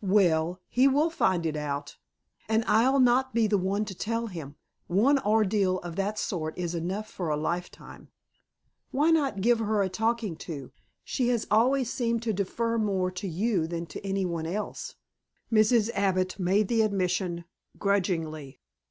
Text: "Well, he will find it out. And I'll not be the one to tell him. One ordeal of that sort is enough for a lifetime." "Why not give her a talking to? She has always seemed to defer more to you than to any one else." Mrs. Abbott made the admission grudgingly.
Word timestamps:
"Well, 0.00 0.62
he 0.66 0.88
will 0.88 1.10
find 1.10 1.44
it 1.44 1.56
out. 1.58 1.98
And 2.48 2.64
I'll 2.66 2.98
not 2.98 3.34
be 3.34 3.46
the 3.46 3.58
one 3.58 3.84
to 3.84 3.94
tell 3.94 4.28
him. 4.28 4.56
One 4.86 5.18
ordeal 5.18 5.78
of 5.80 5.94
that 5.96 6.18
sort 6.18 6.56
is 6.56 6.74
enough 6.74 7.06
for 7.06 7.28
a 7.28 7.36
lifetime." 7.36 8.08
"Why 8.92 9.10
not 9.10 9.42
give 9.42 9.58
her 9.58 9.82
a 9.82 9.90
talking 9.90 10.36
to? 10.36 10.72
She 11.04 11.28
has 11.28 11.46
always 11.50 11.92
seemed 11.92 12.22
to 12.22 12.32
defer 12.32 12.78
more 12.78 13.10
to 13.10 13.28
you 13.28 13.66
than 13.66 13.84
to 13.88 14.00
any 14.06 14.24
one 14.24 14.46
else." 14.46 14.94
Mrs. 15.52 15.90
Abbott 15.92 16.38
made 16.38 16.68
the 16.68 16.80
admission 16.80 17.44
grudgingly. 17.78 18.60